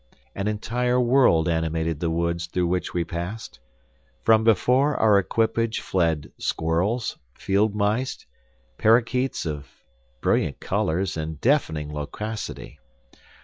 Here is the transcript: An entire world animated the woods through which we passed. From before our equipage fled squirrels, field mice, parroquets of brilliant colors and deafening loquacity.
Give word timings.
An 0.33 0.47
entire 0.47 0.99
world 0.99 1.47
animated 1.47 1.99
the 1.99 2.09
woods 2.09 2.47
through 2.47 2.65
which 2.65 2.91
we 2.91 3.03
passed. 3.03 3.59
From 4.23 4.43
before 4.43 4.97
our 4.97 5.19
equipage 5.19 5.79
fled 5.79 6.31
squirrels, 6.39 7.19
field 7.35 7.75
mice, 7.75 8.25
parroquets 8.79 9.45
of 9.45 9.67
brilliant 10.19 10.59
colors 10.59 11.17
and 11.17 11.39
deafening 11.39 11.93
loquacity. 11.93 12.79